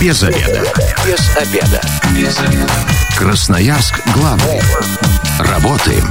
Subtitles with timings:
[0.00, 0.62] Без обеда.
[1.04, 1.80] Без обеда.
[2.14, 2.72] Без обеда.
[3.16, 4.60] Красноярск главный.
[5.40, 6.08] Работаем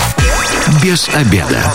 [0.84, 1.74] без обеда.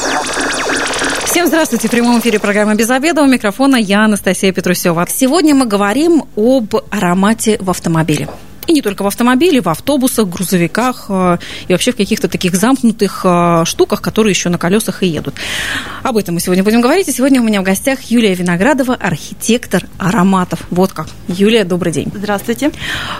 [1.24, 1.88] Всем здравствуйте.
[1.88, 3.22] В прямом эфире программы «Без обеда».
[3.22, 5.06] У микрофона я, Анастасия Петрусева.
[5.08, 8.29] Сегодня мы говорим об аромате в автомобиле.
[8.67, 13.22] И не только в автомобиле, в автобусах, грузовиках э, и вообще в каких-то таких замкнутых
[13.24, 15.35] э, штуках, которые еще на колесах и едут.
[16.02, 17.09] Об этом мы сегодня будем говорить.
[17.09, 20.60] И сегодня у меня в гостях Юлия Виноградова, архитектор ароматов.
[20.70, 21.09] Вот как.
[21.27, 22.10] Юлия, добрый день.
[22.14, 22.70] Здравствуйте.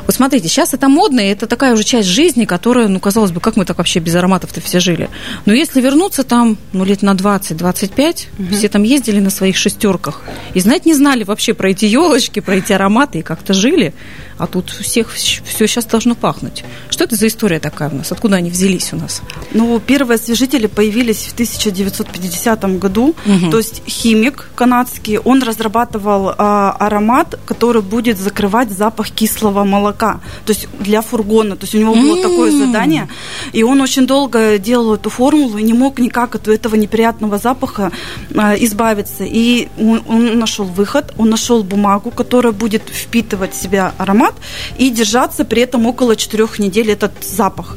[0.07, 3.41] Вот смотрите, сейчас это модно, и это такая уже часть жизни, которая, ну, казалось бы,
[3.41, 5.11] как мы так вообще без ароматов-то все жили.
[5.45, 8.55] Но если вернуться там, ну, лет на 20-25, угу.
[8.55, 10.23] все там ездили на своих шестерках
[10.55, 13.93] и знать не знали вообще про эти елочки, про эти ароматы, и как-то жили
[14.43, 16.65] а тут у всех все сейчас должно пахнуть.
[16.91, 18.11] Что это за история такая у нас?
[18.11, 19.23] Откуда они взялись у нас?
[19.53, 23.15] Ну, первые освежители появились в 1950 году.
[23.25, 23.51] Угу.
[23.53, 30.21] То есть химик канадский, он разрабатывал а, аромат, который будет закрывать запах кислого молока.
[30.45, 31.55] То есть для фургона.
[31.55, 33.09] То есть у него было mm такое задание.
[33.53, 37.93] И он очень долго делал эту формулу и не мог никак от этого неприятного запаха
[38.35, 39.23] а, избавиться.
[39.23, 44.37] И он, он нашел выход, он нашел бумагу, которая будет впитывать в себя аромат аромат
[44.79, 47.77] и держаться при этом около четырех недель этот запах.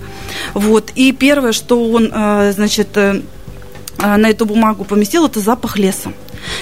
[0.53, 0.91] Вот.
[0.95, 3.21] И первое, что он, э, значит, э,
[3.99, 6.11] э, на эту бумагу поместил, это запах леса.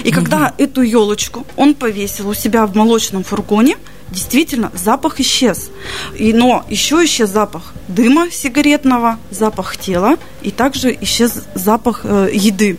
[0.03, 0.15] И угу.
[0.15, 3.77] когда эту елочку он повесил у себя в молочном фургоне,
[4.11, 5.71] действительно запах исчез.
[6.17, 12.77] И, но еще исчез запах дыма сигаретного, запах тела, и также исчез запах э, еды.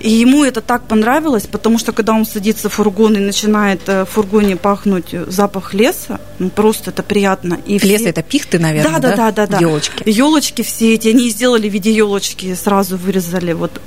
[0.00, 4.04] И ему это так понравилось, потому что когда он садится в фургон и начинает э,
[4.04, 7.58] в фургоне пахнуть запах леса, ну просто это приятно.
[7.66, 8.10] И Лес все...
[8.10, 9.08] это пихты, наверное, да?
[9.10, 9.58] Да, да, да, да.
[9.58, 10.02] Елочки.
[10.08, 13.80] Елочки все эти, они сделали в виде елочки, сразу вырезали вот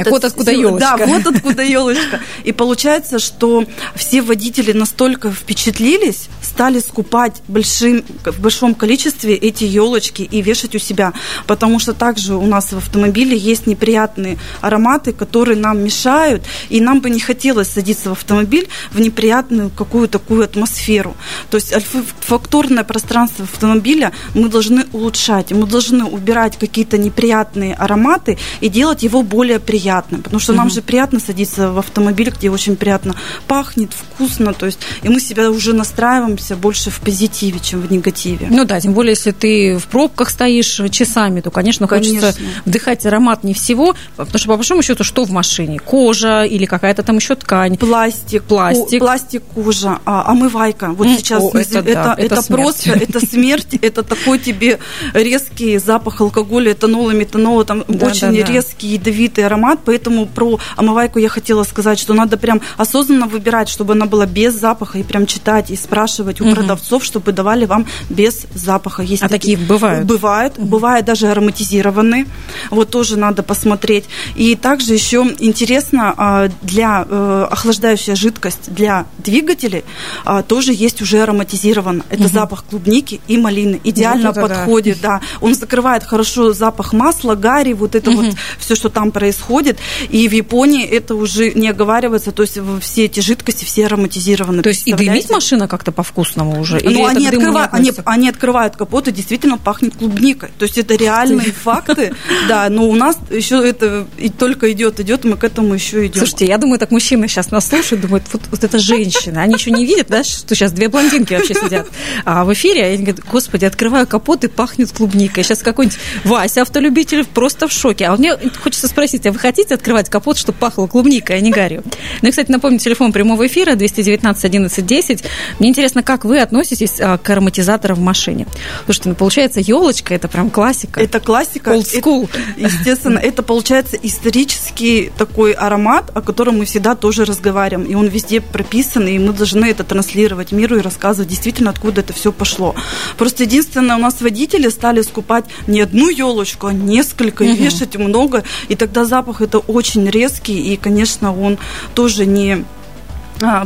[0.00, 0.96] это вот откуда елочка.
[0.98, 2.20] Да, вот откуда елочка.
[2.44, 10.22] И получается, что все водители настолько впечатлились, стали скупать большим, в большом количестве эти елочки
[10.22, 11.12] и вешать у себя.
[11.46, 17.00] Потому что также у нас в автомобиле есть неприятные ароматы, которые нам мешают, и нам
[17.00, 21.16] бы не хотелось садиться в автомобиль в неприятную какую-то такую атмосферу.
[21.50, 21.74] То есть
[22.20, 29.22] факторное пространство автомобиля мы должны улучшать, мы должны убирать какие-то неприятные ароматы и делать его
[29.22, 33.14] более приятным приятным, потому что нам же приятно садиться в автомобиль, где очень приятно
[33.46, 38.48] пахнет, вкусно, то есть и мы себя уже настраиваемся больше в позитиве, чем в негативе.
[38.50, 42.20] Ну да, тем более, если ты в пробках стоишь часами, то, конечно, конечно.
[42.20, 45.78] хочется вдыхать аромат не всего, потому что, по большому счету, что в машине?
[45.78, 47.78] Кожа или какая-то там еще ткань?
[47.78, 48.42] Пластик.
[48.42, 48.98] Пластик.
[48.98, 50.90] Пластик, кожа, а, омывайка.
[50.90, 54.78] Вот сейчас О, это, это, да, это, это просто, это смерть, это такой тебе
[55.14, 61.28] резкий запах алкоголя, этанола, метанола, там очень резкий ядовитый аромат аромат, поэтому про омывайку я
[61.28, 65.70] хотела сказать, что надо прям осознанно выбирать, чтобы она была без запаха, и прям читать
[65.70, 66.54] и спрашивать у угу.
[66.54, 69.02] продавцов, чтобы давали вам без запаха.
[69.02, 70.06] Есть а такие, такие бывают?
[70.06, 70.66] Бывают, угу.
[70.66, 72.26] бывают даже ароматизированные.
[72.70, 74.04] Вот тоже надо посмотреть.
[74.36, 79.84] И также еще интересно, а, для э, охлаждающая жидкость для двигателей
[80.24, 82.02] а, тоже есть уже ароматизирован.
[82.10, 82.32] Это угу.
[82.32, 83.80] запах клубники и малины.
[83.84, 85.18] Идеально вот подходит, да.
[85.18, 85.20] да.
[85.40, 88.22] Он закрывает хорошо запах масла, гари, вот это угу.
[88.22, 89.78] вот все, что там происходит происходит.
[90.10, 94.62] И в Японии это уже не оговаривается, то есть все эти жидкости все ароматизированы.
[94.62, 96.80] То есть и дымить машина как-то по-вкусному уже?
[96.82, 100.50] Ну, они, открывают, они, они открывают капот, и действительно пахнет клубникой.
[100.58, 102.14] То есть это реальные факты,
[102.48, 106.18] да, но у нас еще это и только идет, идет, мы к этому еще идем.
[106.18, 109.42] Слушайте, я думаю, так мужчины сейчас нас слушают, думают, вот, вот это женщина.
[109.42, 111.88] Они еще не видят, да, что сейчас две блондинки вообще сидят
[112.24, 115.44] а в эфире, они говорят, господи, открываю капот и пахнет клубникой.
[115.44, 118.06] Сейчас какой-нибудь Вася, автолюбитель, просто в шоке.
[118.06, 121.82] А мне хочется спросить, а вы хотите открывать капот, чтобы пахло клубникой, а не гарью.
[122.20, 125.24] Ну и, кстати, напомню, телефон прямого эфира 219 11 10.
[125.58, 128.46] Мне интересно, как вы относитесь а, к ароматизаторам в машине?
[128.84, 131.00] Слушайте, ну, получается, елочка– это прям классика.
[131.00, 131.70] Это классика.
[131.70, 132.28] Old school.
[132.58, 137.88] Это, естественно, это, получается, исторический такой аромат, о котором мы всегда тоже разговариваем.
[137.88, 142.12] И он везде прописан, и мы должны это транслировать миру и рассказывать действительно, откуда это
[142.12, 142.74] все пошло.
[143.16, 148.44] Просто единственное, у нас водители стали скупать не одну елочку, а несколько, и вешать много,
[148.68, 151.58] и тогда запах запах это очень резкий, и, конечно, он
[151.94, 152.64] тоже не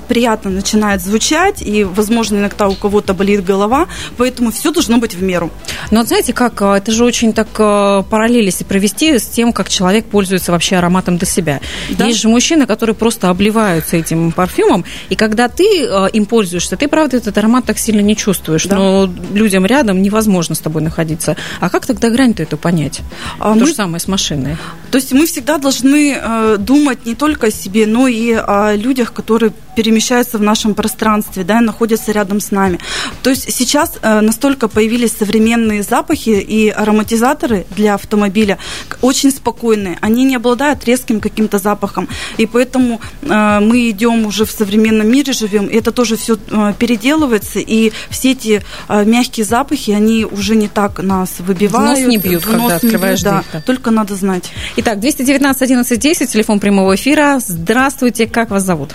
[0.08, 3.86] приятно начинает звучать, и, возможно, иногда у кого-то болит голова,
[4.16, 5.50] поэтому все должно быть в меру.
[5.90, 9.52] Но вот знаете, как а, это же очень так а, параллель, если провести с тем,
[9.52, 11.60] как человек пользуется вообще ароматом для себя.
[11.90, 12.06] Да?
[12.06, 17.16] Есть же мужчины, которые просто обливаются этим парфюмом, и когда ты им пользуешься, ты, правда,
[17.16, 18.76] этот аромат так сильно не чувствуешь, да.
[18.76, 21.36] но людям рядом невозможно с тобой находиться.
[21.60, 23.00] А как тогда грань-то эту понять?
[23.38, 23.66] А То мы...
[23.66, 24.56] же самое с машиной.
[24.90, 29.12] То есть мы всегда должны э, думать не только о себе, но и о людях,
[29.12, 32.78] которые перемещаются в нашем пространстве, да, и находятся рядом с нами.
[33.22, 38.58] То есть сейчас э, настолько появились современные запахи и ароматизаторы для автомобиля,
[39.00, 39.98] очень спокойные.
[40.00, 42.08] Они не обладают резким каким-то запахом.
[42.36, 46.72] И поэтому э, мы идем уже в современном мире, живем, и это тоже все э,
[46.78, 51.98] переделывается, и все эти мягкие запахи, они уже не так нас выбивают.
[51.98, 53.44] В нос не бьют, в нос когда открываешь бьют, да.
[53.50, 53.62] дверь.
[53.62, 54.50] Только надо знать.
[54.76, 57.38] Итак, 219 11 10, телефон прямого эфира.
[57.46, 58.90] Здравствуйте, как вас зовут?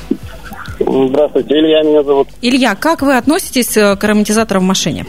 [1.06, 2.30] Здравствуйте, Илья меня зовут.
[2.42, 5.06] Илья, как вы относитесь э, к ароматизаторам в машине?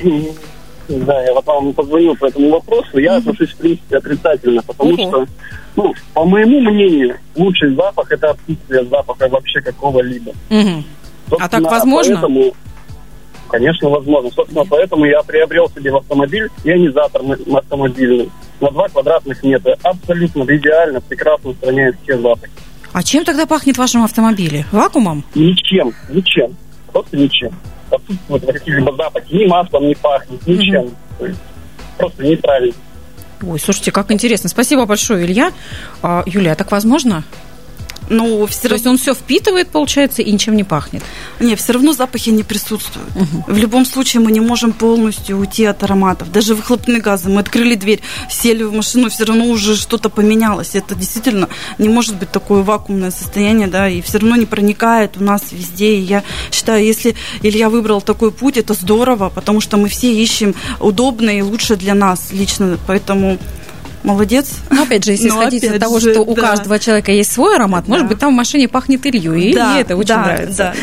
[0.88, 2.98] Да, я вам позвонил по этому вопросу.
[2.98, 5.08] Я отношусь, в принципе, отрицательно, потому Ого.
[5.08, 5.26] что,
[5.76, 10.32] ну, по моему мнению, лучший запах– это отсутствие запаха вообще какого-либо.
[10.48, 10.84] Мгм.
[11.38, 12.14] А так возможно?
[12.14, 12.54] Поэтому,
[13.48, 14.30] конечно, возможно.
[14.30, 17.20] Собственно, поэтому я приобрел себе в автомобиль ионизатор
[17.54, 18.30] автомобильный
[18.60, 19.76] на 2 квадратных метра.
[19.82, 22.52] Абсолютно идеально, прекрасно устраняет все запахи.
[22.92, 24.64] А чем тогда пахнет в вашем автомобиле?
[24.72, 25.24] Вакуумом?
[25.34, 26.56] Ничем, ничем.
[26.92, 27.52] Просто ничем.
[27.90, 29.34] Отсутствуют какие-либо запахи.
[29.34, 30.90] Ни маслом не пахнет, ничем.
[31.18, 31.40] То есть
[31.96, 32.72] просто нейтрально.
[33.42, 34.48] Ой, слушайте, как интересно.
[34.48, 35.52] Спасибо большое, Илья.
[36.02, 37.24] А, Юлия, а так возможно?
[38.10, 41.02] Но все То есть он все впитывает, получается, и ничем не пахнет.
[41.40, 43.08] Не, все равно запахи не присутствуют.
[43.46, 46.32] В любом случае мы не можем полностью уйти от ароматов.
[46.32, 47.28] Даже выхлопные газы.
[47.28, 48.00] Мы открыли дверь,
[48.30, 50.74] сели в машину, все равно уже что-то поменялось.
[50.74, 55.24] Это действительно не может быть такое вакуумное состояние, да, и все равно не проникает у
[55.24, 55.96] нас везде.
[55.96, 60.54] И я считаю, если Илья выбрал такой путь, это здорово, потому что мы все ищем
[60.80, 62.78] удобное и лучшее для нас лично.
[62.86, 63.38] Поэтому
[64.02, 64.50] молодец.
[64.70, 66.42] Но опять же, если Но исходить из опять того, же, что у да.
[66.42, 68.10] каждого человека есть свой аромат, может Да.
[68.10, 70.74] быть, там в машине пахнет Илью, и Да, это очень да, нравится.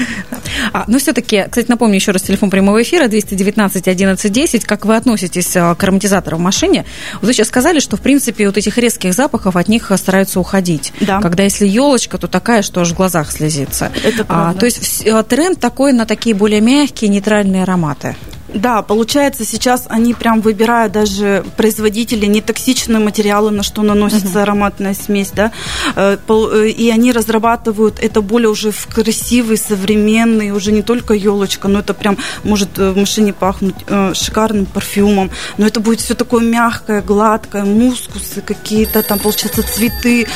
[0.74, 4.66] А, но все-таки, кстати, напомню еще раз телефон прямого эфира 219 11 10.
[4.66, 6.86] Как вы относитесь а, к ароматизаторам в машине?
[7.16, 10.40] Вот вы сейчас сказали, что, в принципе, вот этих резких запахов от них а, стараются
[10.40, 10.94] уходить.
[11.02, 11.20] Да.
[11.22, 13.92] Когда если елочка, то такая, что аж в глазах слезится.
[14.04, 14.60] Это А, правда.
[14.60, 18.16] то есть а, тренд такой на такие более мягкие, нейтральные ароматы.
[18.56, 25.32] Да, получается, сейчас они прям выбирают даже производители нетоксичные материалы, на что наносится ароматная смесь,
[25.32, 25.52] да,
[25.96, 31.68] Э, э, и они разрабатывают это более уже в красивый, современный, уже не только елочка,
[31.68, 33.76] но это прям может э, в машине пахнуть
[34.14, 40.28] шикарным парфюмом, но это будет все такое мягкое, гладкое, мускусы какие-то, там, получается, цветы,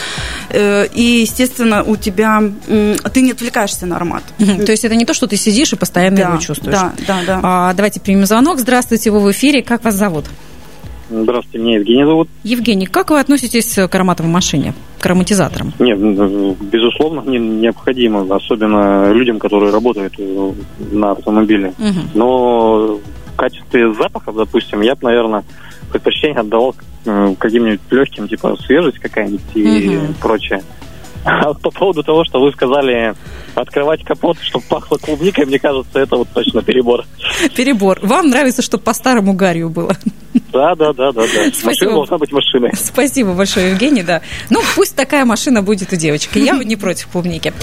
[0.53, 4.23] и, естественно, у тебя, ты не отвлекаешься на аромат.
[4.37, 6.75] То есть это не то, что ты сидишь и постоянно Да, его чувствуешь.
[6.75, 7.39] да, да, да.
[7.43, 8.57] А, давайте примем звонок.
[8.57, 9.61] Здравствуйте, вы в эфире.
[9.61, 10.25] Как вас зовут?
[11.11, 12.27] Здравствуйте, меня Евгений зовут.
[12.43, 15.73] Евгений, как вы относитесь к ароматам в машине, к ароматизаторам?
[15.77, 15.99] Нет,
[16.59, 20.51] безусловно, не- необходимо, особенно людям, которые работают э,
[20.91, 21.75] на автомобиле.
[21.77, 22.09] Мгм.
[22.15, 25.43] Но в качестве запахов, допустим, я бы, наверное,
[25.91, 26.73] предпочтение отдавал
[27.37, 30.63] каким-нибудь легким, типа свежесть какая-нибудь и прочее.
[31.25, 33.13] А по поводу того, что вы сказали
[33.55, 37.05] открывать капот, чтобы пахло клубникой, мне кажется, это вот точно перебор.
[37.55, 37.99] Перебор.
[38.01, 39.95] Вам нравится, чтобы по-старому гарью было?
[40.51, 41.27] Да, да, да, да, да.
[41.27, 41.65] Спасибо.
[41.67, 42.71] Машина должна быть машиной.
[42.75, 44.21] Спасибо большое, Евгений, да.
[44.49, 46.39] Ну, пусть такая машина будет у девочки.
[46.39, 47.53] Я не против клубники.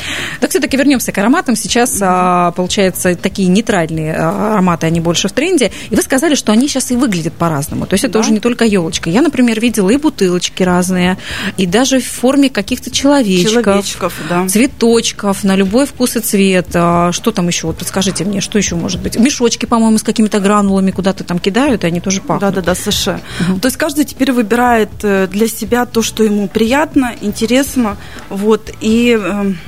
[0.40, 1.56] Так все-таки вернемся к ароматам.
[1.56, 5.72] Сейчас, а, получается, такие нейтральные а, ароматы, они больше в тренде.
[5.90, 7.86] И вы сказали, что они сейчас и выглядят по-разному.
[7.86, 8.20] То есть это Да.
[8.20, 9.10] уже не только елочка.
[9.10, 11.18] Я, например, видела и бутылочки разные,
[11.56, 13.64] и даже в форме каких-то человечков.
[13.64, 14.46] Человечков, да.
[14.48, 16.68] цветочков на любой вкус и цвет.
[16.74, 17.66] А, Что там еще?
[17.66, 19.16] Вот подскажите мне, что еще может быть?
[19.18, 22.40] Мешочки, по-моему, с какими-то гранулами куда-то там кидают, и они тоже пахнут.
[22.40, 23.20] Да, да, да, США.
[23.60, 27.96] То есть каждый теперь выбирает э, для себя то, что ему приятно, интересно.
[28.28, 29.58] Вот, и эм,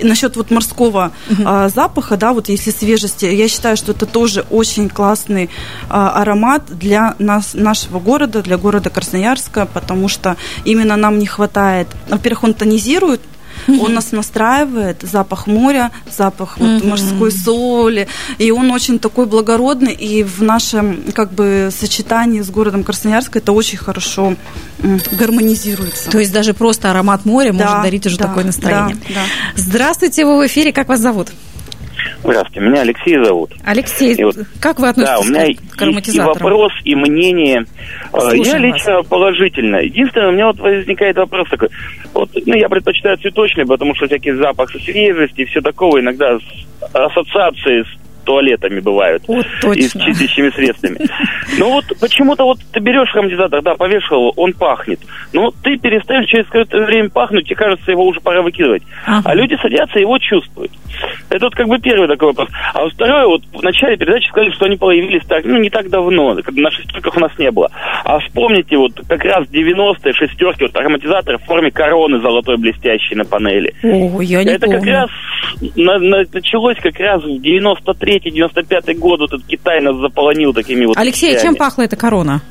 [0.00, 1.12] насчет вот морского
[1.44, 5.50] а, запаха, да, вот если свежести, я считаю, что это тоже очень классный
[5.88, 11.88] а, аромат для нас, нашего города, для города Красноярска, потому что именно нам не хватает.
[12.08, 13.20] Во-первых, он тонизирует,
[13.68, 18.08] он нас настраивает, запах моря, запах вот, морской соли,
[18.38, 23.52] и он очень такой благородный, и в нашем как бы сочетании с городом Красноярск это
[23.52, 24.34] очень хорошо
[25.12, 26.10] гармонизируется.
[26.10, 28.96] То есть даже просто аромат моря Да, может дарить уже да, такое настроение.
[29.08, 29.20] да, да.
[29.56, 30.72] Здравствуйте, вы в эфире.
[30.72, 31.28] Как вас зовут?
[32.22, 33.52] Здравствуйте, меня Алексей зовут.
[33.64, 36.32] Алексей, И вот- как вы относитесь Да, у меня к- к и ароматизаторам?
[36.34, 37.64] вопрос, и мнение.
[38.12, 38.60] Э, Слушаем Я вас.
[38.62, 39.76] лично положительно.
[39.76, 41.68] Единственное, у меня вот возникает вопрос такой.
[42.12, 46.38] Вот, ну, я предпочитаю цветочный, потому что всякий запах свежести и все такого, иногда
[46.92, 47.86] ассоциации с
[48.28, 49.22] туалетами бывают.
[49.26, 50.04] Вот И с точно.
[50.04, 50.98] чистящими средствами.
[51.58, 55.00] Ну вот почему-то вот ты берешь ароматизатор, да, повешал его, он пахнет.
[55.32, 58.82] Но ты перестаешь через какое-то время пахнуть, тебе кажется, его уже пора выкидывать.
[59.06, 59.22] Ага.
[59.24, 60.70] А люди садятся и его чувствуют.
[61.30, 62.48] Это вот как бы первый такой вопрос.
[62.74, 65.88] А вот второй, вот в начале передачи сказали, что они появились так, ну, не так
[65.88, 67.70] давно, когда на шестерках у нас не было.
[68.04, 73.24] А вспомните, вот как раз 90-е шестерки, вот ароматизаторы в форме короны золотой блестящей на
[73.24, 73.72] панели.
[73.82, 74.80] О, я не Это помню.
[74.80, 75.10] как раз
[75.76, 77.40] на- на- началось как раз в
[78.18, 81.42] 93-95 год, вот этот Китай нас заполонил такими вот Алексей, вещами.
[81.44, 82.42] чем пахла эта корона?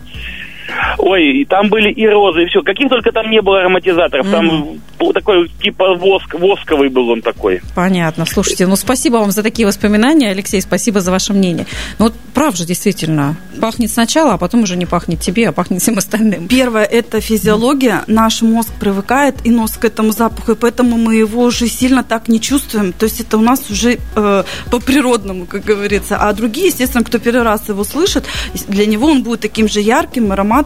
[0.98, 2.62] Ой, и там были и розы, и все.
[2.62, 4.30] Каких только там не было ароматизаторов.
[4.30, 7.62] Там был такой, типа, воск, восковый был он такой.
[7.76, 8.26] Понятно.
[8.26, 11.66] Слушайте, ну спасибо вам за такие воспоминания, Алексей, спасибо за ваше мнение.
[12.00, 15.82] Ну вот прав же, действительно, пахнет сначала, а потом уже не пахнет тебе, а пахнет
[15.82, 16.48] всем остальным.
[16.48, 18.04] Первое– это физиология.
[18.08, 22.28] Наш мозг привыкает и нос к этому запаху, и поэтому мы его уже сильно так
[22.28, 22.94] не чувствуем.
[22.94, 26.18] То есть это у нас уже э, по-природному, как говорится.
[26.18, 28.26] А другие, естественно, кто первый раз его слышит,
[28.68, 30.57] для него он будет таким же ярким, ароматным.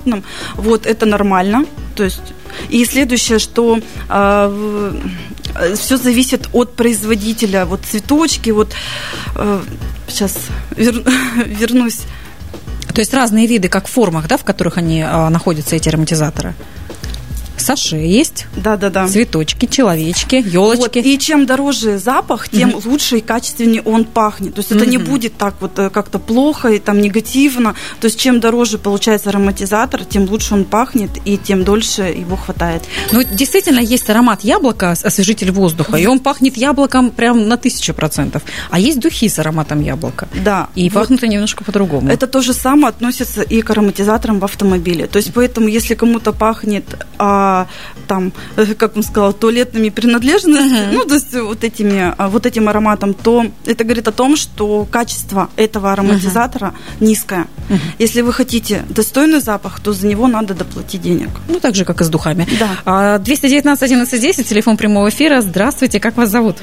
[0.56, 1.66] Вот, это нормально.
[1.96, 2.22] То есть
[2.70, 3.80] и следующее, что
[5.76, 7.66] все зависит от производителя.
[7.66, 8.74] Вот цветочки, вот
[9.36, 9.62] э,
[10.08, 10.38] сейчас
[10.78, 12.02] вернусь.
[12.94, 16.56] То есть разные виды, как в формах, да, в которых они а, находятся, эти ароматизаторы?
[17.62, 19.08] Саше есть, Да, да, да.
[19.08, 20.98] цветочки, человечки, елочки.
[21.00, 24.56] Вот, и чем дороже запах, тем лучше и качественнее он пахнет.
[24.56, 27.76] То есть это не будет так вот э, как-то плохо и там негативно.
[28.00, 32.84] То есть чем дороже получается ароматизатор, тем лучше он пахнет и тем дольше его хватает.
[33.12, 38.42] Ну, действительно, есть аромат яблока, освежитель воздуха, и он пахнет яблоком прям на тысячу процентов.
[38.70, 40.28] А есть духи с ароматом яблока.
[40.44, 40.70] Да.
[40.76, 42.10] И вот пахнут они немножко по-другому.
[42.10, 45.08] Это то же самое относится и к ароматизаторам в автомобиле.
[45.08, 46.86] То есть поэтому, если кому-то пахнет
[47.18, 47.51] а,
[48.08, 52.70] там, э, как он сказал, туалетными принадлежностями, ну, то есть вот, этими, а, вот этим
[52.70, 57.48] ароматом, то это говорит о том, что качество этого ароматизатора низкое.
[58.00, 61.30] Если вы хотите достойный запах, то за него надо доплатить денег.
[61.48, 62.48] Ну, так же, как и с духами.
[62.60, 62.70] Да.
[62.86, 65.42] А, 219 11 10, телефон прямого эфира.
[65.42, 66.58] Здравствуйте, как вас зовут?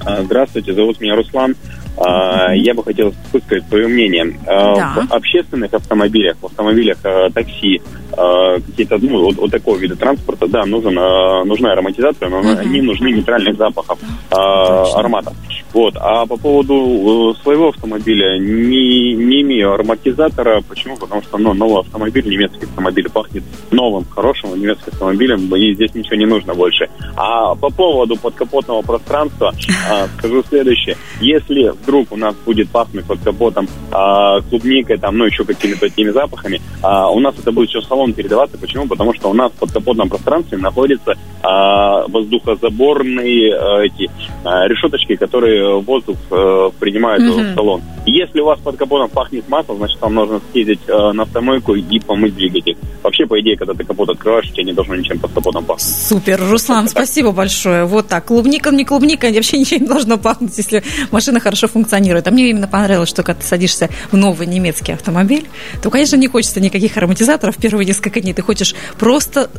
[0.00, 1.54] А, Здравствуйте, зовут меня Руслан.
[1.96, 4.36] А, Я бы хотел высказать свое мнение.
[4.46, 5.06] А, Да.
[5.08, 7.80] В общественных автомобилях, в автомобилях а, такси,
[8.16, 12.80] а, какие-то, ну, вот, вот такого вида транспорта, да, нужен, а, нужна ароматизация, но не
[12.80, 13.98] нужны нейтральных запахов,
[14.30, 15.34] а, ароматов.
[15.74, 15.96] Вот.
[15.96, 20.62] А по поводу э, своего автомобиля не, не имею ароматизатора.
[20.68, 20.96] Почему?
[20.96, 26.16] Потому что ну, новый автомобиль, немецкий автомобиль пахнет новым, хорошим немецким автомобилем, и здесь ничего
[26.16, 26.88] не нужно больше.
[27.16, 29.52] А по поводу подкапотного пространства
[29.90, 30.96] а, скажу следующее.
[31.20, 36.10] Если вдруг у нас будет пахнуть под капотом а, клубникой, там, ну, еще какими-то такими
[36.10, 38.56] запахами, а, у нас это будет все в салон передаваться.
[38.58, 38.86] Почему?
[38.86, 44.08] Потому что у нас в подкапотном пространстве находятся воздухозаборные а, эти
[44.44, 47.82] решеточки, которые воздух э, принимают в салон.
[48.06, 51.98] Если у вас под капотом пахнет маслом, значит, вам нужно съездить э, на автомойку и
[52.00, 52.76] помыть двигатель.
[53.02, 55.86] Вообще, по идее, когда ты капот открываешь, у тебя не должно ничем под капотом пахнуть.
[55.86, 57.86] Супер, Руслан, спасибо большое.
[57.86, 58.26] Вот так.
[58.26, 62.28] Клубника, не клубника, вообще ничего не должно пахнуть, если машина хорошо функционирует.
[62.28, 65.46] А мне именно понравилось, что когда ты садишься в новый немецкий автомобиль,
[65.82, 68.34] то, конечно, не хочется никаких ароматизаторов первые несколько дней.
[68.34, 69.50] Ты хочешь просто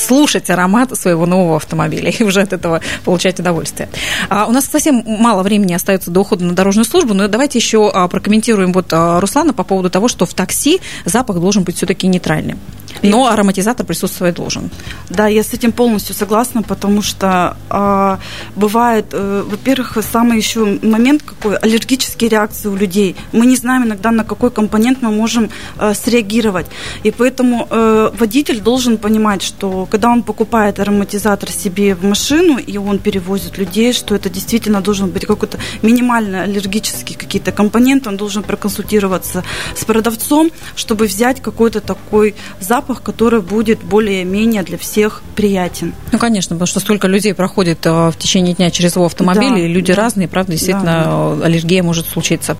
[0.00, 3.88] слушать аромат своего нового автомобиля и уже от этого получать удовольствие.
[4.28, 7.90] А, у нас совсем мало времени остается до ухода на дорожную службу, но давайте еще
[7.92, 12.06] а, прокомментируем вот а, Руслана по поводу того, что в такси запах должен быть все-таки
[12.06, 12.58] нейтральным.
[13.02, 14.70] Но ароматизатор присутствовать должен.
[15.08, 18.16] Да, я с этим полностью согласна, потому что э,
[18.56, 23.16] бывает, э, во-первых, самый еще момент какой, аллергические реакции у людей.
[23.32, 26.66] Мы не знаем иногда, на какой компонент мы можем э, среагировать.
[27.02, 32.78] И поэтому э, водитель должен понимать, что когда он покупает ароматизатор себе в машину, и
[32.78, 38.42] он перевозит людей, что это действительно должен быть какой-то минимально аллергический какие-то компоненты, он должен
[38.42, 39.42] проконсультироваться
[39.76, 45.92] с продавцом, чтобы взять какой-то такой запах, который будет более-менее для всех приятен.
[46.12, 49.58] Ну, конечно, потому что столько людей проходит э, в течение дня через его автомобиль, Да,
[49.58, 50.02] и люди да.
[50.02, 52.56] разные, правда, действительно, Да, э, аллергия может случиться.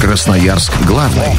[0.00, 1.38] Красноярск главный.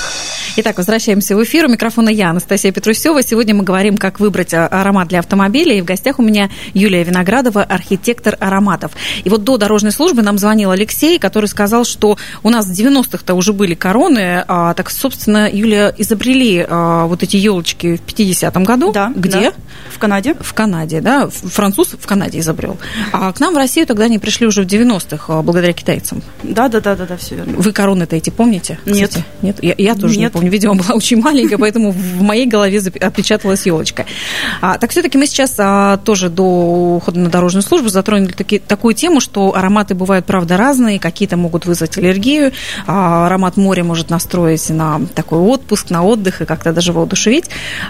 [0.57, 1.65] Итак, возвращаемся в эфир.
[1.65, 3.23] У микрофона я, Анастасия Петрусева.
[3.23, 5.75] Сегодня мы говорим, как выбрать а, аромат для автомобиля.
[5.75, 8.91] И в гостях у меня Юлия Виноградова, архитектор ароматов.
[9.23, 13.33] И вот до дорожной службы нам звонил Алексей, который сказал, что у нас в 90-х-то
[13.33, 14.43] уже были короны.
[14.45, 18.91] А, так, собственно, Юлия, изобрели а, вот эти елочки в 50-м году.
[18.91, 19.39] Да, Где?
[19.39, 19.53] да.
[19.89, 20.35] В Канаде.
[20.37, 21.29] В Канаде, да.
[21.29, 22.77] Француз в Канаде изобрел.
[23.13, 26.21] А к нам в Россию тогда они пришли уже в 90-х, а, благодаря китайцам.
[26.43, 27.53] Да, да, да, да, да, все верно.
[27.57, 28.79] Вы короны-то эти помните?
[28.85, 29.11] Нет.
[29.11, 29.25] кстати?
[29.41, 29.63] Нет?
[29.63, 30.33] Я, я тоже не Нет.
[30.33, 30.40] помню.
[30.41, 34.05] Помню, видимо, была очень маленькая, поэтому в моей голове отпечаталась елочка.
[34.61, 36.43] А, так все-таки мы сейчас а, тоже до
[36.95, 41.65] ухода на дорожную службу затронули таки, такую тему, что ароматы бывают, правда, разные, какие-то могут
[41.65, 42.51] вызвать аллергию,
[42.87, 47.45] а, аромат моря может настроить на такой отпуск, на отдых и как-то даже воодушевить.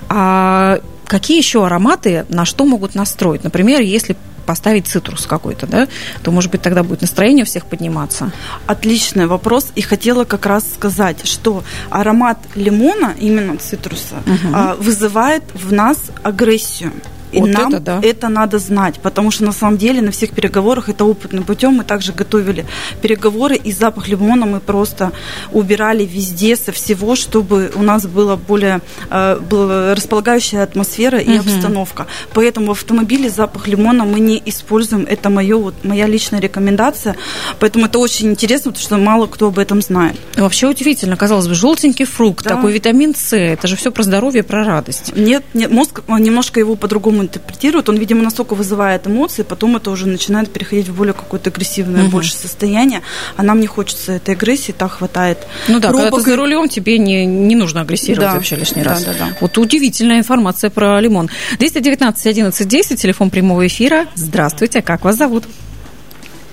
[0.09, 3.43] А какие еще ароматы на что могут настроить?
[3.43, 5.87] Например, если поставить цитрус какой-то, да,
[6.23, 8.31] то, может быть, тогда будет настроение у всех подниматься.
[8.67, 9.71] Отличный вопрос.
[9.75, 14.83] И хотела как раз сказать, что аромат лимона, именно цитруса, угу.
[14.83, 16.91] вызывает в нас агрессию.
[17.31, 17.99] И вот нам это, да.
[18.01, 21.83] это надо знать, потому что на самом деле на всех переговорах это опытным путем мы
[21.83, 22.65] также готовили
[23.01, 25.11] переговоры, и запах лимона мы просто
[25.51, 31.39] убирали везде со всего, чтобы у нас была более э, была располагающая атмосфера и угу.
[31.39, 32.07] обстановка.
[32.33, 35.05] Поэтому в автомобиле запах лимона мы не используем.
[35.07, 37.15] Это моё, вот, моя личная рекомендация.
[37.59, 40.15] Поэтому это очень интересно, потому что мало кто об этом знает.
[40.35, 42.55] Вообще удивительно, казалось бы, желтенький фрукт, да.
[42.55, 45.13] такой витамин С, это же все про здоровье, про радость.
[45.15, 50.07] Нет, нет, мозг немножко его по-другому интерпретирует, он, видимо, настолько вызывает эмоции, потом это уже
[50.07, 52.11] начинает переходить в более какое-то агрессивное угу.
[52.11, 53.01] больше состояние,
[53.37, 55.39] а нам не хочется этой агрессии, так хватает.
[55.67, 56.05] Ну да, пробок.
[56.05, 58.35] когда ты за рулем, тебе не, не нужно агрессировать да.
[58.35, 59.03] вообще лишний раз.
[59.03, 59.37] Да, да, да.
[59.39, 61.29] Вот удивительная информация про лимон.
[61.57, 64.07] 219 11 10, телефон прямого эфира.
[64.15, 65.45] Здравствуйте, как вас зовут?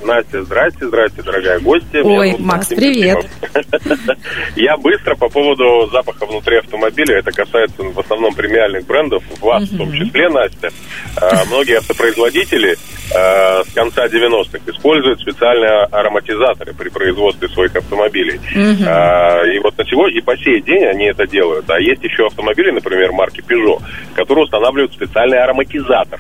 [0.09, 2.03] Настя, здрасте, здрасте, дорогая гостья.
[2.03, 3.27] Ой, Макс, привет.
[4.57, 7.19] Я быстро по поводу запаха внутри автомобиля.
[7.19, 10.71] Это касается в основном премиальных брендов, вас в том числе, Настя.
[11.21, 12.77] А, многие автопроизводители
[13.15, 18.41] а, с конца 90-х используют специальные ароматизаторы при производстве своих автомобилей.
[18.87, 21.69] А, и вот на сегодня и по сей день они это делают.
[21.69, 23.83] А есть еще автомобили, например, марки Peugeot,
[24.15, 26.19] которые устанавливают специальный ароматизатор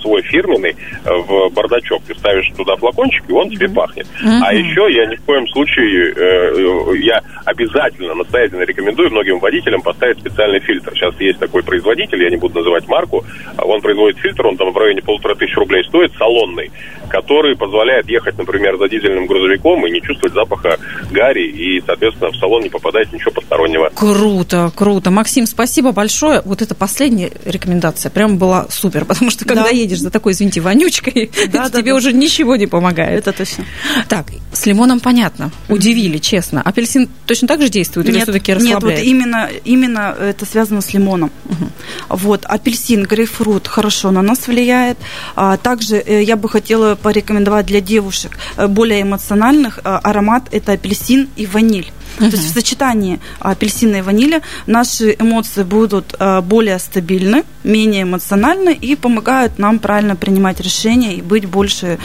[0.00, 2.02] свой фирменный в бардачок.
[2.06, 4.06] Ты ставишь туда флакончик, и он тебе пахнет.
[4.06, 4.40] Mm-hmm.
[4.42, 10.18] А еще я ни в коем случае, э, я обязательно, настоятельно рекомендую многим водителям поставить
[10.18, 10.92] специальный фильтр.
[10.94, 13.24] Сейчас есть такой производитель, я не буду называть марку,
[13.58, 16.70] он производит фильтр, он там в районе полутора тысяч рублей стоит, салонный,
[17.08, 20.78] который позволяет ехать, например, за дизельным грузовиком и не чувствовать запаха
[21.10, 23.90] гари, и, соответственно, в салон не попадает ничего постороннего.
[23.94, 25.10] Круто, круто.
[25.10, 26.42] Максим, спасибо большое.
[26.44, 29.70] Вот эта последняя рекомендация прям была супер, потому что когда да.
[29.70, 31.96] едешь за такой, извините, вонючкой, да, тебе да.
[31.96, 33.13] уже ничего не помогает.
[33.14, 33.64] Это точно.
[34.08, 35.50] Так, с лимоном понятно.
[35.68, 36.62] Удивили, честно.
[36.62, 38.98] Апельсин точно так же действует или все-таки расслабляет?
[38.98, 41.30] Нет, вот именно, именно это связано с лимоном.
[41.46, 42.16] Угу.
[42.16, 44.98] Вот, апельсин, грейпфрут хорошо на нас влияет.
[45.36, 50.72] А, также э, я бы хотела порекомендовать для девушек э, более эмоциональных э, аромат– это
[50.72, 51.90] апельсин и ваниль.
[52.18, 52.30] Uh-huh.
[52.30, 58.94] То есть в сочетании апельсина и ванили наши эмоции будут более стабильны, менее эмоциональны и
[58.94, 61.98] помогают нам правильно принимать решения и быть больше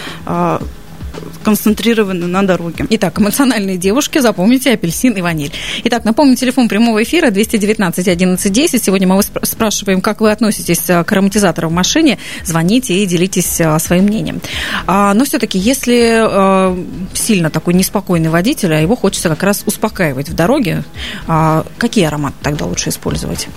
[1.44, 2.86] концентрированы на дороге.
[2.90, 5.52] Итак, эмоциональные девушки, запомните апельсин и ваниль.
[5.84, 8.84] Итак, напомню, телефон прямого эфира 219 11 10.
[8.84, 12.18] Сегодня мы вас спрашиваем, как вы относитесь э, к ароматизатору в машине.
[12.44, 14.42] Звоните и делитесь э, своим мнением.
[14.88, 20.30] А, но все-таки, если э, сильно такой неспокойный водитель, а его хочется как раз успокаивать
[20.30, 20.84] в дороге,
[21.28, 23.48] а, какие ароматы тогда лучше использовать?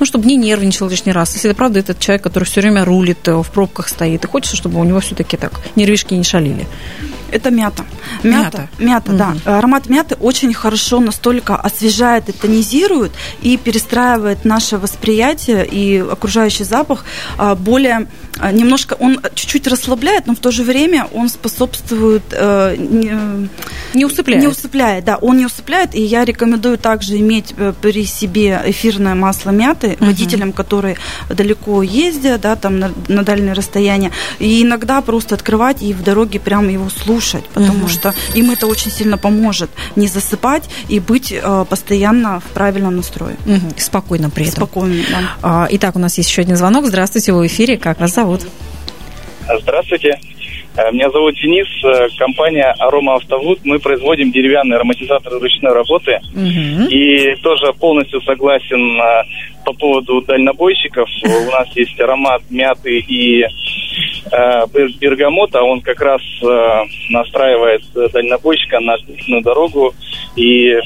[0.00, 1.34] Ну, чтобы не нервничал лишний раз.
[1.34, 4.80] Если это правда этот человек, который все время рулит, в пробках стоит, и хочется, чтобы
[4.80, 6.66] у него все-таки так нервишки не шалили.
[7.30, 7.84] Это мята.
[8.22, 9.58] Мята, мята, мята да.
[9.58, 13.12] Аромат мяты очень хорошо настолько освежает и тонизирует
[13.42, 17.04] и перестраивает наше восприятие и окружающий запах
[17.38, 18.08] а, более
[18.40, 23.48] а, немножко он чуть-чуть расслабляет, но в то же время он способствует э, не,
[23.94, 24.42] не усыпляет.
[24.42, 29.14] Не усыпляет, да, он не усыпляет, и я рекомендую также иметь э, при себе эфирное
[29.14, 30.06] масло мяты угу.
[30.06, 30.96] водителям, которые
[31.28, 36.40] далеко ездят, да, там на, на дальние расстояния, и иногда просто открывать и в дороге
[36.40, 37.19] прямо его слушать,
[37.52, 37.88] потому угу.
[37.88, 43.36] что им это очень сильно поможет не засыпать и быть э, постоянно в правильном настрое.
[43.46, 43.74] Угу.
[43.76, 44.56] Спокойно при этом.
[44.56, 45.18] Спокойно, да.
[45.42, 46.86] А, итак, у нас есть еще один звонок.
[46.86, 47.76] Здравствуйте, вы в эфире.
[47.76, 48.42] Как вас зовут?
[49.62, 50.18] Здравствуйте.
[50.76, 53.58] Э, меня зовут Денис, э, компания Арома Автовуд.
[53.64, 56.20] Мы производим деревянные ароматизаторы ручной работы.
[56.32, 56.88] Угу.
[56.88, 59.24] И тоже полностью согласен э,
[59.64, 61.08] по поводу дальнобойщиков.
[61.24, 63.44] У нас есть аромат мяты и
[65.00, 65.62] бергамота.
[65.62, 66.20] Он как раз
[67.08, 69.92] настраивает дальнобойщика на дорогу.
[70.36, 70.78] И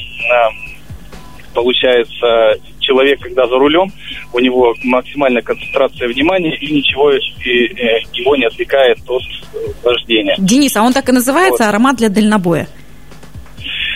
[1.53, 3.91] получается человек, когда за рулем,
[4.33, 7.19] у него максимальная концентрация внимания и ничего э,
[8.13, 9.23] его не отвлекает от
[9.83, 10.35] вождения.
[10.37, 11.69] Денис, а он так и называется вот.
[11.69, 12.67] аромат для дальнобоя?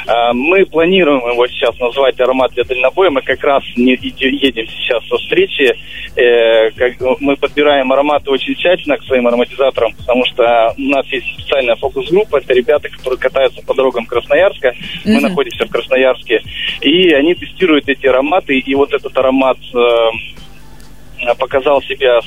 [0.10, 3.12] А, мы планируем его сейчас назвать аромат для дальнобоя.
[3.12, 5.76] Мы как раз не едем сейчас со встречи.
[6.15, 6.72] Э,
[7.19, 12.38] мы подбираем ароматы очень тщательно к своим ароматизаторам, потому что у нас есть специальная фокус-группа.
[12.38, 14.74] Это ребята, которые катаются по дорогам Красноярска.
[15.06, 15.22] Мы mm-hmm.
[15.22, 16.41] находимся в Красноярске.
[16.82, 18.58] И они тестируют эти ароматы.
[18.58, 22.19] И вот этот аромат э, показал себя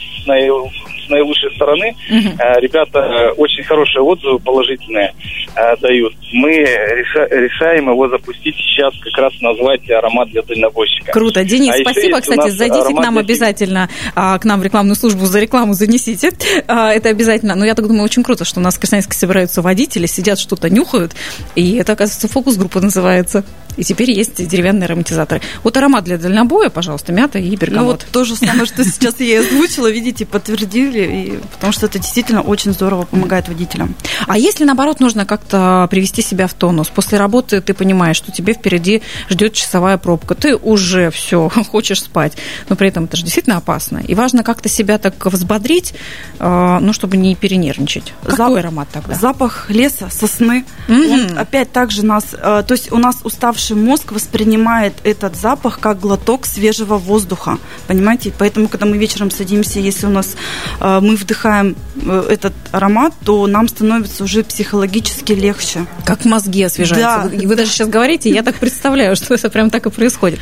[1.05, 1.95] с, наи, с наилучшей стороны.
[2.11, 2.61] Uh-huh.
[2.61, 5.15] Ребята очень хорошие отзывы, положительные
[5.55, 6.15] э, дают.
[6.33, 11.13] Мы реша, решаем его запустить сейчас, как раз назвать аромат для дальнобойщика.
[11.13, 11.45] Круто.
[11.45, 15.41] Денис, а спасибо, кстати, зайдите к нам обязательно, а, к нам в рекламную службу за
[15.41, 16.31] рекламу занесите.
[16.67, 17.55] А, это обязательно.
[17.55, 20.71] Но я так думаю, очень круто, что у нас в Красноярске собираются водители, сидят, что-то
[20.71, 21.13] нюхают,
[21.55, 23.45] и это, оказывается, фокус-группа называется.
[23.77, 25.41] И теперь есть деревянные ароматизаторы.
[25.63, 27.83] Вот аромат для дальнобоя, пожалуйста, мята и бергамот.
[27.83, 31.99] Ну вот то же самое, что сейчас я озвучила, видите, подтвердили, и, потому что это
[31.99, 33.95] действительно очень здорово помогает водителям.
[34.27, 36.89] А если, наоборот, нужно как-то привести себя в тонус?
[36.89, 42.35] После работы ты понимаешь, что тебе впереди ждет часовая пробка, ты уже все хочешь спать,
[42.69, 43.99] но при этом это же действительно опасно.
[43.99, 45.95] И важно как-то себя так взбодрить,
[46.39, 48.13] э, ну, чтобы не перенервничать.
[48.23, 48.53] Какой Зап...
[48.59, 49.15] аромат тогда?
[49.15, 50.65] Запах леса, сосны.
[50.89, 51.13] Mm-hmm.
[51.13, 56.01] Он опять также нас, э, то есть у нас уставший мозг воспринимает этот запах как
[56.01, 58.33] глоток свежего воздуха, понимаете?
[58.39, 60.37] Поэтому, когда мы вечером садимся, если у нас
[61.01, 65.87] мы вдыхаем э, этот аромат, то нам становится уже психологически легче.
[66.05, 67.29] Как мозги освежаются.
[67.31, 67.37] Да.
[67.37, 70.41] Вы, вы даже сейчас говорите, я так представляю, что это прям так и происходит.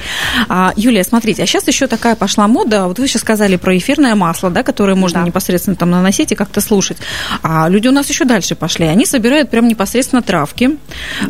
[0.48, 2.86] А, Юлия, смотрите, а сейчас еще такая пошла мода.
[2.86, 5.26] Вот вы сейчас сказали про эфирное масло, да, которое можно да.
[5.26, 6.98] непосредственно там наносить и как-то слушать.
[7.42, 8.86] А люди у нас еще дальше пошли.
[8.86, 10.78] Они собирают прям непосредственно травки,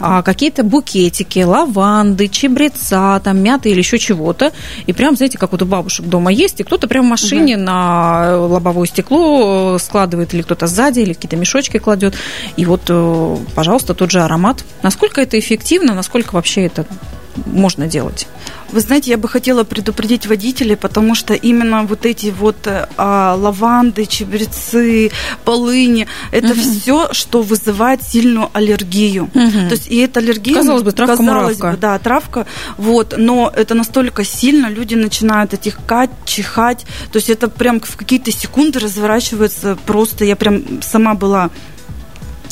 [0.01, 4.53] а, какие-то букетики, лава лаванды, чебреца, там, мяты или еще чего-то.
[4.87, 7.65] И прям, знаете, как вот у бабушек дома есть, и кто-то прям в машине угу.
[7.65, 9.00] на лобовое стекло
[9.79, 12.15] складывает, или кто-то сзади, или какие-то мешочки кладет.
[12.57, 14.65] И вот, э, пожалуйста, тот же аромат.
[14.83, 16.87] Насколько это эффективно, насколько вообще это
[17.47, 18.27] можно делать?
[18.73, 24.07] Вы знаете, я бы хотела предупредить водителей, потому что именно вот эти вот а, лаванды,
[24.07, 25.11] чебрецы,
[25.45, 26.61] полыни, это угу.
[26.61, 29.25] все, что вызывает сильную аллергию.
[29.25, 29.69] Угу.
[29.69, 30.55] То есть и эта аллергия...
[30.55, 36.11] Казалось бы, травка казалось бы, да, травка, вот, но это настолько сильно, люди начинают этихкать,
[36.25, 41.80] чихать, то есть это прям в какие-то секунды разворачивается просто, я прям сама была Э,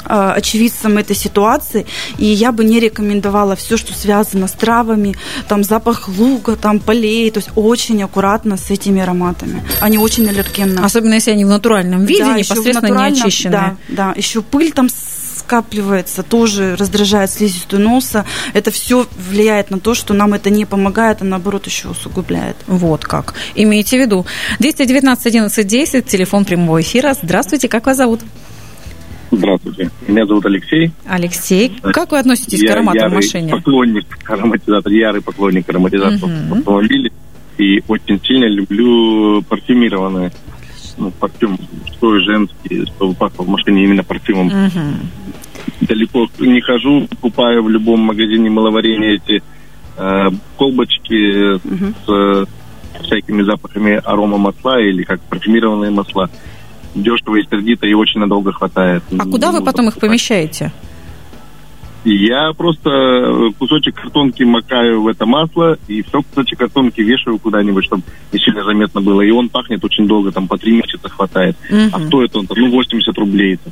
[0.04, 1.86] очевидцем этой ситуации,
[2.18, 5.16] и я бы не рекомендовала все, что связано с травами,
[5.48, 9.62] там запах луга, там полей, то есть очень аккуратно с этими ароматами.
[9.80, 10.80] Они очень аллергенны.
[10.80, 13.76] Особенно если они в натуральном виде, да, непосредственно не очищенные.
[13.88, 14.88] Да, да, еще пыль там
[15.48, 18.24] скапливается, тоже раздражает слизистую носа.
[18.52, 22.56] Это все влияет на то, что нам это не помогает, а наоборот еще усугубляет.
[22.66, 23.34] Вот как.
[23.54, 24.26] Имейте в виду.
[24.58, 27.14] 219 11 10, телефон прямого эфира.
[27.20, 28.20] Здравствуйте, как вас зовут?
[29.30, 29.90] Здравствуйте.
[30.06, 30.90] Меня зовут Алексей.
[31.06, 33.50] Алексей, как вы относитесь я к аромату в машине?
[33.52, 36.58] поклонник ароматизатора, ярый поклонник ароматизаторов uh-huh.
[36.58, 37.12] автомобилей.
[37.58, 40.30] И очень сильно люблю парфюмированные
[40.96, 44.48] ну, парфюм, что и женский, чтобы пахло в машине именно парфюмом.
[44.48, 44.94] Uh-huh.
[45.82, 49.42] Далеко не хожу, покупаю в любом магазине маловарения эти
[49.96, 51.94] э, колбочки uh-huh.
[52.04, 56.30] с э, всякими запахами арома масла или как парфюмированные масла
[56.94, 59.02] дешево и сердито, и очень надолго хватает.
[59.18, 60.72] А куда вы потом их помещаете?
[62.04, 67.84] Я просто э, кусочек картонки макаю в это масло, и все кусочек картонки вешаю куда-нибудь,
[67.84, 69.20] чтобы не сильно заметно было.
[69.20, 71.56] И он пахнет очень долго, там по три месяца хватает.
[71.68, 71.80] Угу.
[71.92, 73.54] А стоит он, ну, 80 рублей.
[73.54, 73.70] Это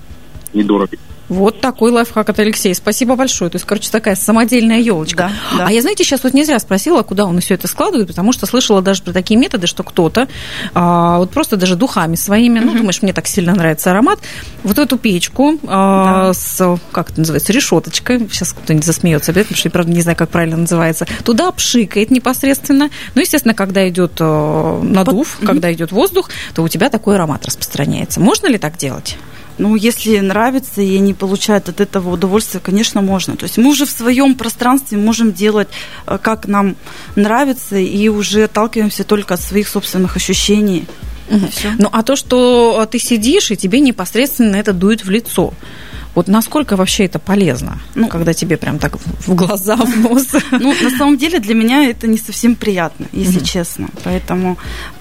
[0.52, 0.96] недорого.
[1.28, 2.74] Вот такой лайфхак от Алексея.
[2.74, 3.50] Спасибо большое.
[3.50, 5.30] То есть, короче, такая самодельная елочка.
[5.52, 5.66] Да, да.
[5.68, 8.46] А я, знаете, сейчас вот не зря спросила, куда он все это складывает, потому что
[8.46, 10.28] слышала даже про такие методы, что кто-то
[10.74, 14.20] а, вот просто даже духами своими, ну, думаешь, мне так сильно нравится аромат,
[14.62, 16.34] вот эту печку а, да.
[16.34, 20.30] с, как это называется, решеточкой, сейчас кто-нибудь засмеется, потому что я, правда, не знаю, как
[20.30, 22.90] правильно называется, туда пшикает непосредственно.
[23.14, 25.48] Ну, естественно, когда идет а, надув, Под...
[25.48, 28.20] когда идет воздух, то у тебя такой аромат распространяется.
[28.20, 29.16] Можно ли так делать?
[29.58, 33.36] Ну, если нравится и они получают от этого удовольствие, конечно, можно.
[33.36, 35.68] То есть мы уже в своем пространстве можем делать,
[36.06, 36.76] э, как нам
[37.14, 40.86] нравится, и уже отталкиваемся только от своих собственных ощущений.
[41.30, 41.46] Угу.
[41.78, 45.52] Ну, а то, что ты сидишь, и тебе непосредственно это дует в лицо.
[46.14, 50.28] Вот насколько вообще это полезно, ну, когда тебе прям так в глаза, в нос?
[50.50, 53.90] Ну, на самом деле для меня это не совсем приятно, если честно.
[54.02, 54.56] Поэтому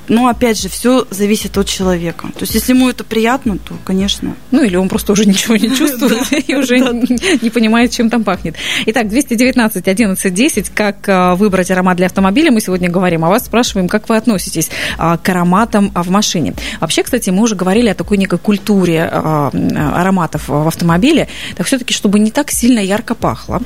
[0.08, 2.28] Но, опять же, все зависит от человека.
[2.34, 4.36] То есть, если ему это приятно, то, конечно.
[4.52, 8.56] Ну, или он просто уже ничего не чувствует и уже не понимает, чем там пахнет.
[8.86, 10.70] Итак, 219 11 10.
[10.70, 13.26] Как а, выбрать аромат для автомобиля, мы сегодня говорим.
[13.26, 16.54] А вас спрашиваем, как вы относитесь а, к ароматам в машине.
[16.80, 19.52] Вообще, кстати, мы уже говорили о такой некой культуре а,
[19.96, 21.28] ароматов в автомобиле.
[21.56, 23.62] Так все-таки, чтобы не так сильно ярко пахло,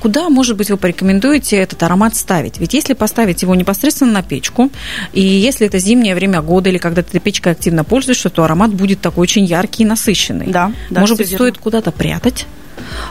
[0.00, 2.58] куда, может быть, вы порекомендуете этот аромат ставить?
[2.58, 4.70] Ведь если поставить его непосредственно на печку,
[5.12, 9.00] и если это зимнее время года или когда ты печкой активно пользуешься, то аромат будет
[9.00, 10.46] такой очень яркий и насыщенный.
[10.46, 11.46] Да, да Может быть, верно.
[11.46, 12.46] стоит куда-то прятать?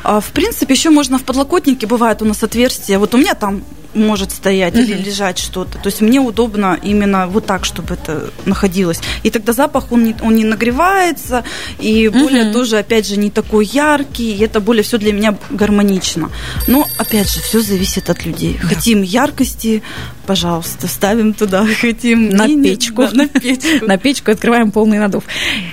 [0.04, 2.98] В принципе, еще можно в подлокотнике, бывает у нас отверстие.
[2.98, 4.84] Вот у меня там может стоять угу.
[4.84, 5.78] или лежать что-то.
[5.78, 9.00] То есть мне удобно именно вот так, чтобы это находилось.
[9.24, 11.44] И тогда запах, он не, он не нагревается,
[11.80, 12.20] и угу.
[12.20, 16.30] более тоже, опять же, не такой яркий, и это более все для меня гармонично.
[16.68, 18.60] Но, опять же, все зависит от людей.
[18.62, 18.70] Да.
[18.70, 19.84] Хотим яркости,
[20.26, 21.66] пожалуйста, ставим туда.
[21.82, 23.04] Хотим на печку.
[23.04, 23.86] Да, на печку.
[23.86, 25.24] На печку открываем полный надув.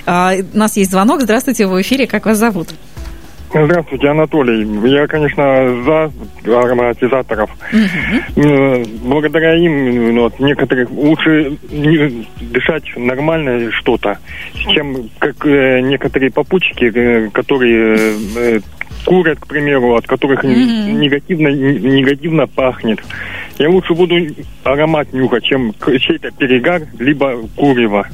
[0.05, 1.21] А, у нас есть звонок.
[1.21, 2.07] Здравствуйте, в эфире.
[2.07, 2.69] Как вас зовут?
[3.51, 4.89] Здравствуйте, Анатолий.
[4.89, 6.11] Я, конечно, за
[6.45, 7.49] ароматизаторов.
[7.73, 8.83] Угу.
[9.03, 11.57] Благодаря им ну, вот, некоторых лучше
[12.39, 14.19] дышать нормально что-то,
[14.53, 17.97] чем как э, некоторые попутчики, э, которые
[18.37, 18.59] э,
[19.05, 22.99] курят, к примеру, от которых mm негативно, негативно пахнет.
[23.57, 24.15] Я лучше буду
[24.63, 28.07] аромат нюхать, чем чей-то перегар, либо курево.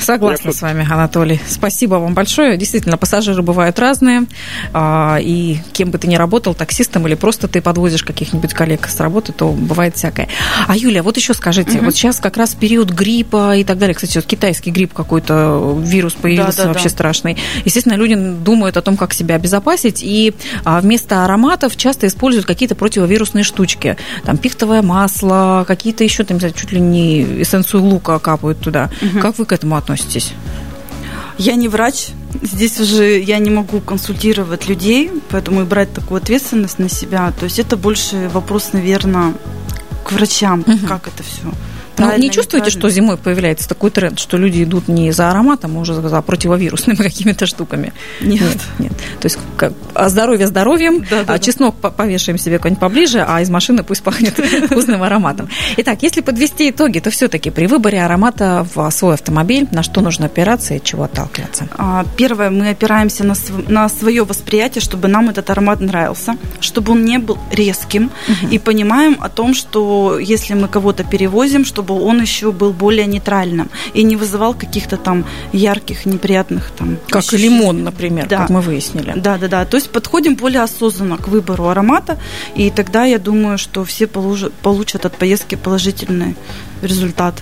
[0.00, 1.40] Согласна с вами, Анатолий.
[1.46, 2.56] Спасибо вам большое.
[2.56, 4.24] Действительно, пассажиры бывают разные.
[4.72, 8.98] А, и кем бы ты ни работал, таксистом или просто ты подвозишь каких-нибудь коллег с
[9.00, 10.28] работы, то бывает всякое.
[10.66, 11.86] А, Юля, вот еще скажите, угу.
[11.86, 13.94] вот сейчас как раз период гриппа и так далее.
[13.94, 16.90] Кстати, вот китайский грипп какой-то, вирус появился да, да, вообще да.
[16.90, 17.36] страшный.
[17.64, 22.74] Естественно, люди думают о том, как себя обезопасить, и а, вместо ароматов часто используют какие-то
[22.74, 23.96] противовирусные штучки.
[24.24, 28.90] Там пихтовое масло, какие-то еще, там, чуть ли не эссенцию лука капают туда.
[29.00, 29.20] Угу.
[29.20, 30.32] Как вы к этому этому относитесь?
[31.38, 32.08] Я не врач,
[32.42, 37.32] здесь уже я не могу консультировать людей, поэтому и брать такую ответственность на себя.
[37.38, 39.34] То есть это больше вопрос, наверное,
[40.04, 40.86] к врачам, угу.
[40.88, 41.52] как это все.
[41.98, 45.80] Ну, не чувствуете, что зимой появляется такой тренд, что люди идут не за ароматом, а
[45.80, 47.92] уже за противовирусными какими-то штуками?
[48.20, 48.40] Нет.
[48.40, 48.58] Нет.
[48.78, 48.92] нет.
[49.20, 51.90] То есть как, а здоровье здоровьем, да, да, а чеснок да.
[51.90, 54.34] повешаем себе куда-нибудь поближе, а из машины пусть пахнет
[54.70, 55.48] вкусным ароматом.
[55.76, 60.26] Итак, если подвести итоги, то все-таки при выборе аромата в свой автомобиль на что нужно
[60.26, 61.68] опираться и от чего отталкиваться?
[61.76, 63.34] А, первое, мы опираемся на,
[63.68, 68.48] на свое восприятие, чтобы нам этот аромат нравился, чтобы он не был резким, угу.
[68.50, 73.06] и понимаем о том, что если мы кого-то перевозим, чтобы чтобы он еще был более
[73.06, 76.98] нейтральным и не вызывал каких-то там ярких, неприятных там...
[77.08, 77.44] Как ощущений.
[77.44, 78.38] лимон, например, да.
[78.38, 79.14] как мы выяснили.
[79.16, 79.64] Да, да, да.
[79.64, 82.18] То есть подходим более осознанно к выбору аромата,
[82.54, 86.36] и тогда я думаю, что все получат от поездки положительный
[86.82, 87.34] результат.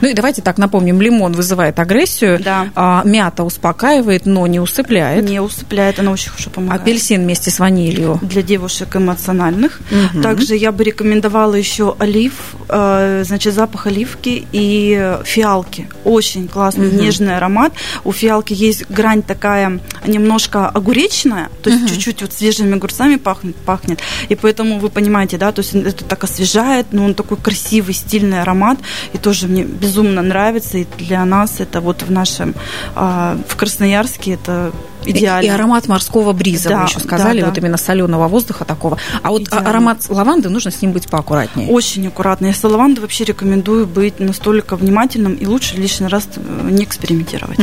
[0.00, 2.68] Ну и давайте так напомним, лимон вызывает агрессию, да.
[2.74, 5.24] а, мята успокаивает, но не усыпляет.
[5.24, 6.82] Не усыпляет, она очень хорошо помогает.
[6.82, 8.18] Апельсин вместе с ванилью.
[8.22, 9.80] Для девушек эмоциональных.
[9.90, 10.22] Угу.
[10.22, 12.32] Также я бы рекомендовала еще олив,
[12.68, 15.88] э, значит, запах оливки и фиалки.
[16.04, 16.96] Очень классный, угу.
[16.96, 17.72] нежный аромат.
[18.04, 21.90] У фиалки есть грань такая немножко огуречная, то есть угу.
[21.90, 24.00] чуть-чуть вот свежими огурцами пахнет, пахнет.
[24.28, 28.42] И поэтому вы понимаете, да, то есть это так освежает, но он такой красивый, стильный
[28.42, 28.78] аромат
[29.12, 32.54] и тоже мне безумно нравится, и для нас это вот в нашем,
[32.94, 34.72] а, в Красноярске это
[35.06, 35.46] идеально.
[35.46, 37.50] И, аромат морского бриза, да, вы еще сказали, да, да.
[37.50, 38.98] вот именно соленого воздуха такого.
[39.22, 39.70] А вот идеально.
[39.70, 41.68] аромат лаванды, нужно с ним быть поаккуратнее.
[41.68, 42.46] Очень аккуратно.
[42.46, 47.58] Я с лавандой вообще рекомендую быть настолько внимательным и лучше лишний раз э, не экспериментировать.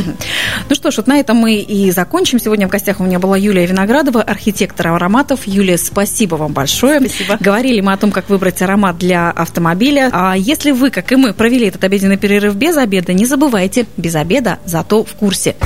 [0.68, 2.38] Ну что ж, вот на этом мы и закончим.
[2.38, 5.46] Сегодня в гостях у меня была Юлия Виноградова, архитектор ароматов.
[5.46, 7.00] Юлия, спасибо вам большое.
[7.00, 7.36] Спасибо.
[7.40, 10.10] Говорили мы о том, как выбрать аромат для автомобиля.
[10.12, 14.14] А если вы, как и мы, провели этот обеденный перерыв без обеда, не забывайте, без
[14.14, 15.56] обеда, зато в курсе.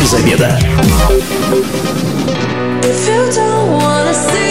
[0.00, 0.58] Без обеда.
[2.84, 4.45] If you don't wanna see